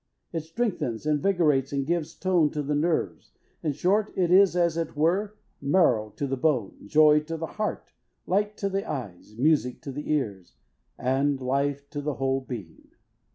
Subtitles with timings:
[0.33, 3.33] It strengthens, invigorates, and gives tone to the nerves.
[3.61, 7.91] In short, it is, as it were, marrow to the bone, joy to the heart,
[8.25, 10.55] light to the eyes, music to the ears,
[10.97, 12.87] and life to the whole being.